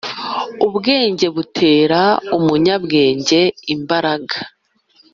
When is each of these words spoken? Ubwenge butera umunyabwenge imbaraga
Ubwenge 0.67 1.27
butera 1.35 2.01
umunyabwenge 2.37 3.41
imbaraga 3.73 4.37